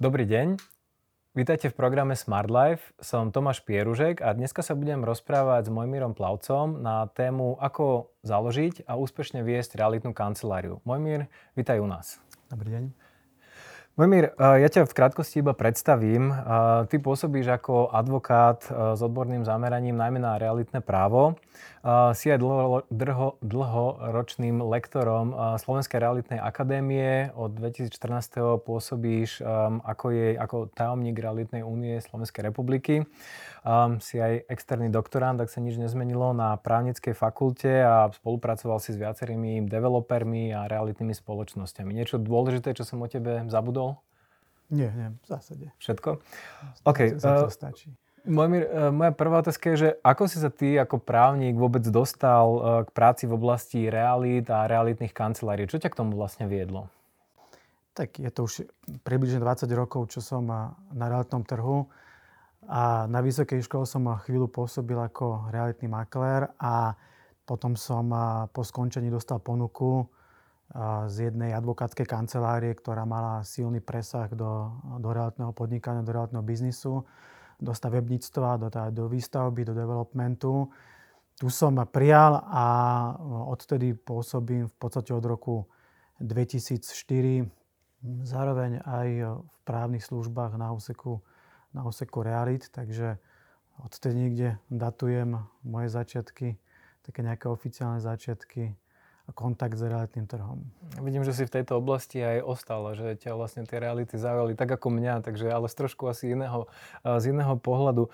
[0.00, 0.56] Dobrý deň.
[1.36, 2.96] Vítajte v programe Smart Life.
[3.04, 8.88] Som Tomáš Pieružek a dneska sa budem rozprávať s Mojmírom Plavcom na tému, ako založiť
[8.88, 10.80] a úspešne viesť realitnú kanceláriu.
[10.88, 12.16] Mojmír, vítaj u nás.
[12.48, 13.09] Dobrý deň.
[14.00, 16.32] Mojmír, ja ťa v krátkosti iba predstavím.
[16.88, 21.36] Ty pôsobíš ako advokát s odborným zameraním najmä na realitné právo.
[22.16, 27.28] Si aj dlho, dlho, dlhoročným lektorom Slovenskej realitnej akadémie.
[27.36, 28.64] Od 2014.
[28.64, 29.44] pôsobíš
[29.84, 33.04] ako, je, ako tajomník Realitnej únie Slovenskej republiky.
[34.00, 39.00] Si aj externý doktorant, tak sa nič nezmenilo na právnickej fakulte a spolupracoval si s
[39.00, 41.92] viacerými developermi a realitnými spoločnosťami.
[41.92, 43.89] Niečo dôležité, čo som o tebe zabudol?
[44.70, 45.66] Nie, nie, v zásade.
[45.82, 46.22] Všetko?
[46.86, 47.18] OK.
[47.18, 47.90] Zatiaľ uh, stačí.
[48.22, 52.46] Môj, uh, moja prvá otázka je, že ako si sa ty ako právnik vôbec dostal
[52.46, 55.66] uh, k práci v oblasti realít a realitných kancelárií?
[55.66, 56.86] Čo ťa k tomu vlastne viedlo?
[57.98, 58.52] Tak je to už
[59.02, 60.46] približne 20 rokov, čo som
[60.94, 61.90] na realitnom trhu.
[62.70, 66.94] A na vysokej škole som chvíľu pôsobil ako realitný maklér a
[67.42, 68.06] potom som
[68.54, 70.06] po skončení dostal ponuku
[71.10, 74.70] z jednej advokátskej kancelárie, ktorá mala silný presah do,
[75.02, 77.02] do realitného podnikania, do realitného biznisu,
[77.58, 80.70] do stavebníctva, do, do výstavby, do developmentu.
[81.34, 82.64] Tu som prijal a
[83.50, 85.66] odtedy pôsobím v podstate od roku
[86.22, 87.50] 2004
[88.22, 89.08] zároveň aj
[89.42, 91.18] v právnych službách na úseku,
[91.74, 93.18] na úseku realit, takže
[93.82, 96.56] odtedy niekde datujem moje začiatky,
[97.02, 98.76] také nejaké oficiálne začiatky
[99.32, 100.64] kontakt s realitným trhom.
[101.00, 104.70] Vidím, že si v tejto oblasti aj ostal, že ťa vlastne tie reality zaujali tak
[104.74, 106.66] ako mňa, takže ale z trošku asi iného,
[107.02, 108.10] z iného pohľadu.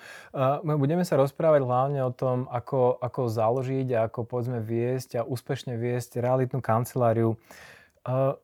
[0.64, 5.75] Budeme sa rozprávať hlavne o tom, ako, ako založiť a ako povedzme viesť a úspešne
[5.81, 7.41] viesť realitnú kanceláriu.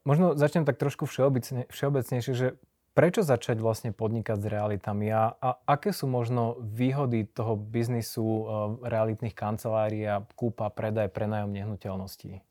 [0.03, 2.49] Možno začnem tak trošku všeobecne, všeobecnejšie, že
[2.93, 8.44] prečo začať vlastne podnikať s realitami a, a aké sú možno výhody toho biznisu
[8.84, 12.44] realitných kancelárií a kúpa, predaj, prenajom nehnuteľností?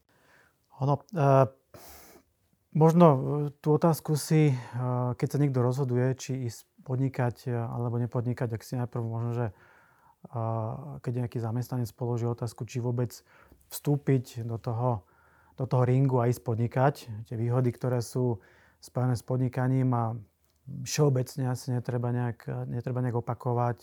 [0.82, 1.46] Ono, uh,
[2.74, 3.18] možno e,
[3.62, 8.74] tú otázku si, uh, keď sa niekto rozhoduje, či ísť podnikať alebo nepodnikať, ak si
[8.74, 9.48] najprv možno, že
[11.02, 13.10] keď nejaký zamestnanec položí otázku, či vôbec
[13.74, 15.06] vstúpiť do toho,
[15.58, 16.94] do toho ringu a ísť podnikať.
[17.26, 18.38] Tie výhody, ktoré sú
[18.78, 20.14] spojené s podnikaním a
[20.86, 23.80] všeobecne asi netreba nejak, netreba nejak opakovať.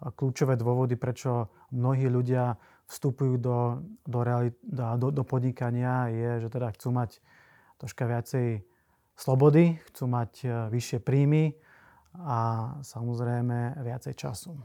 [0.00, 2.56] Kľúčové dôvody, prečo mnohí ľudia
[2.90, 7.22] vstupujú do, do, realit, do, do podnikania, je, že teda chcú mať
[7.78, 8.66] troška viacej
[9.14, 11.54] slobody, chcú mať e, vyššie príjmy
[12.26, 12.38] a
[12.82, 14.58] samozrejme viacej času.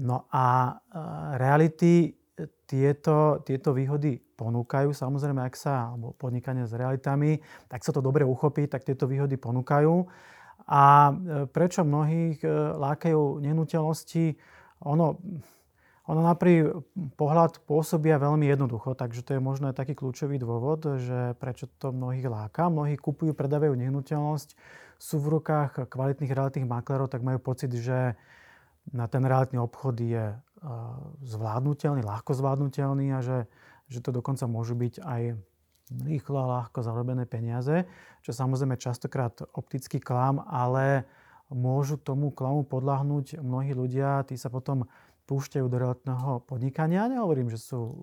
[0.00, 0.98] No a e,
[1.36, 2.16] reality
[2.64, 4.96] tieto, tieto výhody ponúkajú.
[4.96, 7.36] Samozrejme, ak sa, alebo podnikanie s realitami,
[7.68, 10.08] tak sa to dobre uchopí, tak tieto výhody ponúkajú.
[10.70, 11.14] A e,
[11.52, 12.40] prečo mnohých
[12.80, 14.40] lákajú nehnuteľnosti?
[14.88, 15.20] Ono,
[16.10, 16.66] ono na prvý
[17.14, 21.94] pohľad pôsobia veľmi jednoducho, takže to je možno aj taký kľúčový dôvod, že prečo to
[21.94, 22.66] mnohých láka.
[22.66, 24.58] Mnohí kupujú, predávajú nehnuteľnosť,
[24.98, 28.18] sú v rukách kvalitných realitných maklerov, tak majú pocit, že
[28.90, 30.34] na ten realitný obchod je
[31.24, 33.38] zvládnutelný, ľahko zvládnutelný a že,
[33.86, 35.22] že to dokonca môžu byť aj
[35.90, 37.86] rýchlo a ľahko zarobené peniaze,
[38.26, 41.06] čo samozrejme častokrát optický klam, ale
[41.50, 44.86] môžu tomu klamu podľahnúť mnohí ľudia, tí sa potom
[45.30, 47.06] púšťajú do realitného podnikania.
[47.06, 47.94] Nehovorím, že sú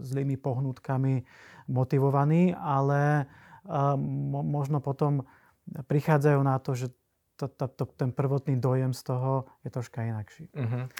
[0.00, 1.28] zlými pohnutkami
[1.68, 3.28] motivovaní, ale
[4.40, 5.28] možno potom
[5.68, 6.88] prichádzajú na to, že
[7.36, 10.48] to, to, to, ten prvotný dojem z toho je troška inakší.
[10.56, 10.90] Uh-huh.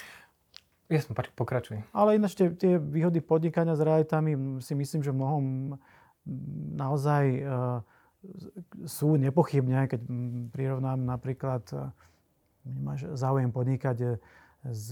[0.86, 1.82] Jasne, pokračuj.
[1.90, 5.74] Ale ináč tie, tie výhody podnikania s realitami si myslím, že mnohom
[6.78, 7.80] naozaj uh,
[8.86, 10.00] sú nepochybne, keď
[10.54, 11.90] prirovnám napríklad, uh,
[12.68, 14.20] máš záujem podnikať
[14.66, 14.90] s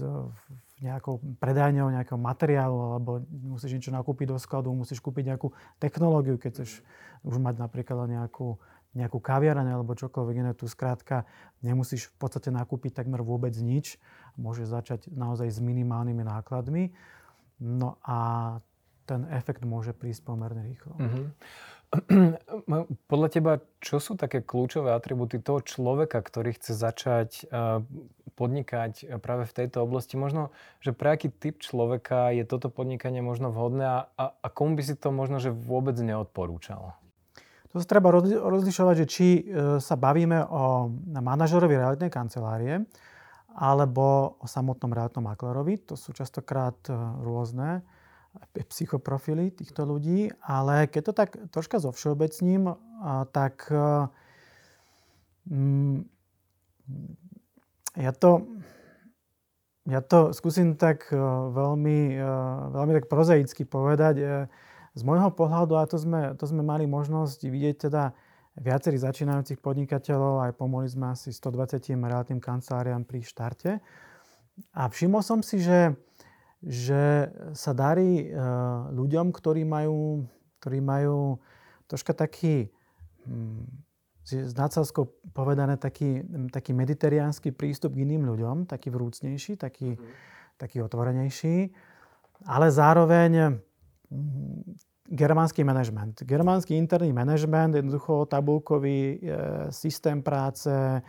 [0.79, 6.61] nejakou predajňou nejakého materiálu alebo musíš niečo nakúpiť do skladu, musíš kúpiť nejakú technológiu, keď
[6.61, 6.85] chceš
[7.25, 8.61] už mať napríklad nejakú,
[8.93, 10.51] nejakú kaviareň alebo čokoľvek iné.
[10.53, 11.25] Tu skrátka
[11.65, 13.97] nemusíš v podstate nakúpiť takmer vôbec nič.
[14.37, 16.93] Môžeš začať naozaj s minimálnymi nákladmi.
[17.57, 18.19] No a
[19.09, 20.95] ten efekt môže prísť pomerne rýchlo.
[21.87, 23.07] Mm-hmm.
[23.07, 27.79] Podľa teba, čo sú také kľúčové atributy toho človeka, ktorý chce začať eh,
[28.37, 30.13] podnikať práve v tejto oblasti?
[30.13, 34.77] Možno, že pre aký typ človeka je toto podnikanie možno vhodné a, a, a komu
[34.77, 36.93] by si to možno, že vôbec neodporúčal?
[37.75, 42.85] To sa treba rozlišovať, že či eh, sa bavíme o manažerovi realitnej kancelárie
[43.57, 45.81] alebo o samotnom realitnom maklerovi.
[45.89, 46.95] To sú častokrát eh,
[47.25, 47.81] rôzne
[48.53, 52.69] psychoprofily týchto ľudí, ale keď to tak troška zo všeobecním,
[53.33, 53.65] tak
[57.97, 58.45] ja to,
[59.89, 61.09] ja to skúsim tak
[61.53, 62.21] veľmi,
[62.71, 64.47] veľmi tak prozaicky povedať.
[64.97, 68.17] Z môjho pohľadu, a to sme, to sme mali možnosť vidieť teda
[68.57, 73.71] viacerých začínajúcich podnikateľov, aj pomohli sme asi 120 realitným kanceláriám pri štarte.
[74.73, 75.93] A všimol som si, že,
[76.65, 78.33] že sa darí
[78.93, 80.25] ľuďom, ktorí majú,
[80.57, 81.37] ktorí majú
[81.85, 82.73] troška taký,
[84.27, 86.19] s nácelskou povedané, taký,
[86.51, 90.03] taký meditériánsky prístup k iným ľuďom, taký vrúcnejší, taký, mm.
[90.59, 91.71] taký otvorenejší,
[92.43, 93.63] ale zároveň
[95.07, 96.23] germánsky manažment.
[96.27, 99.17] Germánsky interný manažment, jednoducho tabulkový e,
[99.71, 101.01] systém práce,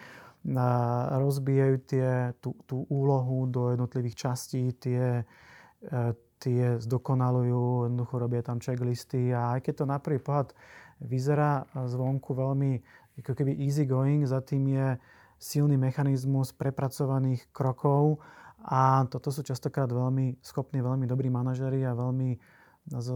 [0.45, 0.71] na,
[1.19, 5.27] rozbijajú tie, tú, tú úlohu do jednotlivých častí, tie,
[5.83, 6.03] e,
[6.39, 10.55] tie zdokonalujú, jednoducho robia tam checklisty a aj keď to na prvý pohľad
[11.03, 12.83] vyzerá zvonku veľmi
[13.19, 14.89] ako keby easy going, za tým je
[15.39, 18.19] silný mechanizmus prepracovaných krokov
[18.63, 22.35] a toto sú častokrát veľmi schopní, veľmi dobrí manažeri a veľmi
[22.91, 23.09] s,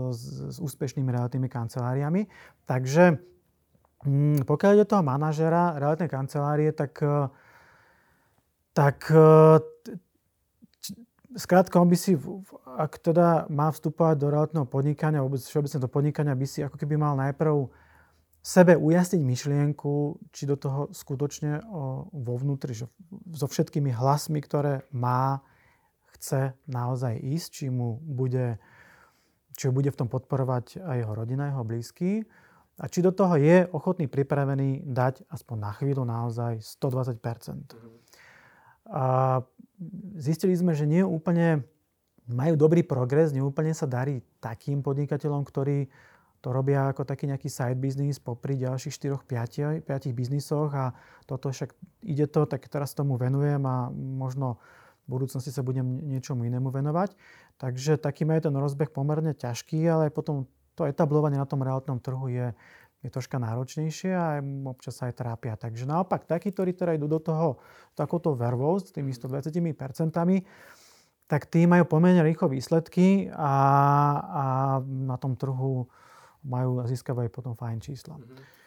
[0.54, 2.26] s úspešnými realitnými kanceláriami.
[2.66, 3.18] Takže
[4.06, 7.02] mm, pokiaľ ide toho manažera realitnej kancelárie, tak,
[8.70, 8.96] tak
[11.36, 12.16] skrátka on by si,
[12.64, 16.98] ak teda má vstupovať do realitného podnikania, vôbec všeobecne do podnikania, by si ako keby
[16.98, 17.68] mal najprv
[18.42, 21.62] sebe ujasniť myšlienku, či do toho skutočne
[22.10, 22.90] vo vnútri, že
[23.32, 25.40] so všetkými hlasmi, ktoré má,
[26.18, 28.58] chce naozaj ísť, či mu bude
[29.56, 32.24] či bude v tom podporovať aj jeho rodina, jeho blízky.
[32.80, 37.20] A či do toho je ochotný, pripravený dať aspoň na chvíľu naozaj 120
[38.92, 39.40] A
[40.20, 41.64] zistili sme, že nie úplne
[42.28, 45.88] majú dobrý progres, neúplne sa darí takým podnikateľom, ktorí
[46.42, 50.90] to robia ako taký nejaký side business popri ďalších 4-5 biznisoch a
[51.24, 51.70] toto však
[52.02, 54.58] ide to, tak teraz tomu venujem a možno
[55.06, 57.14] v budúcnosti sa budem niečomu inému venovať.
[57.62, 62.26] Takže taký je ten rozbeh pomerne ťažký, ale potom to etablovanie na tom realitnom trhu
[62.26, 62.46] je,
[63.02, 64.38] je troška náročnejšie a
[64.70, 65.58] občas sa aj trápia.
[65.58, 67.58] Takže naopak, takí, ktorí teda idú do toho
[67.98, 70.46] takouto vervou s tými 120 percentami,
[71.26, 73.54] tak tí majú pomerne rýchlo výsledky a,
[74.22, 74.44] a
[74.86, 75.90] na tom trhu
[76.46, 78.18] majú a získavajú potom fajn čísla.
[78.18, 78.60] Mm-hmm.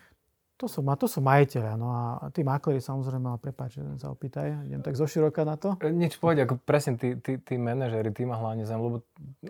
[0.55, 1.75] To sú, to sú majiteľia.
[1.75, 5.75] No a tí makleri samozrejme, ale prepáč, sa opýtaj, idem tak zoširoka na to.
[5.83, 8.99] Nič, povedať, ako presne tí, tí, tí manažery, tí ma hlavne zaujímajú, lebo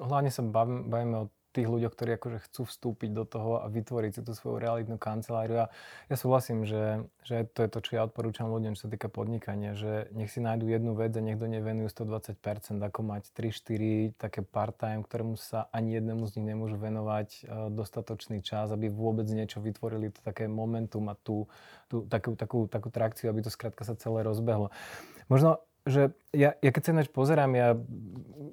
[0.02, 4.22] hlavne sa bavíme o tých ľuďoch, ktorí akože chcú vstúpiť do toho a vytvoriť si
[4.22, 5.64] tú svoju realitnú kanceláriu.
[5.64, 5.72] A
[6.12, 9.72] ja súhlasím, že, že to je to, čo ja odporúčam ľuďom, čo sa týka podnikania,
[9.74, 12.36] že nech si nájdu jednu vec a nech do nej venujú 120%,
[12.84, 17.40] ako mať 3-4 také part-time, ktorému sa ani jednému z nich nemôžu venovať e,
[17.72, 21.48] dostatočný čas, aby vôbec niečo vytvorili, to také momentum a tú,
[21.88, 24.74] tú takú, takú, takú trakciu, aby to skrátka sa celé rozbehlo.
[25.32, 27.78] Možno že ja, ja keď sa ináč pozerám, ja,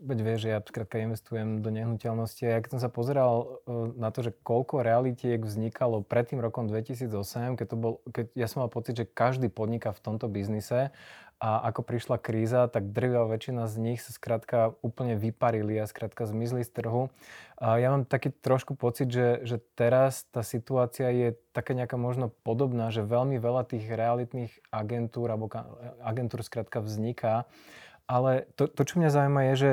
[0.04, 4.12] veď vieš, ja skrátka investujem do nehnuteľnosti a ja keď som sa pozeral e, na
[4.12, 8.60] to, že koľko realitiek vznikalo pred tým rokom 2008, keď, to bol, keď ja som
[8.60, 10.92] mal pocit, že každý podniká v tomto biznise
[11.42, 16.22] a ako prišla kríza, tak drvivá väčšina z nich sa skrátka úplne vyparili a skrátka
[16.22, 17.10] zmizli z trhu.
[17.58, 22.30] A ja mám taký trošku pocit, že, že teraz tá situácia je taká nejaká možno
[22.46, 25.50] podobná, že veľmi veľa tých realitných agentúr alebo
[26.06, 27.50] agentúr skrátka vzniká.
[28.06, 29.72] Ale to, to čo mňa zaujíma je, že,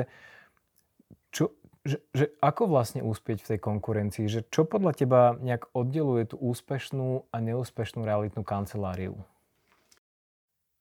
[1.30, 1.44] čo,
[1.86, 4.26] že, že ako vlastne úspieť v tej konkurencii?
[4.26, 9.22] Že čo podľa teba nejak oddeluje tú úspešnú a neúspešnú realitnú kanceláriu?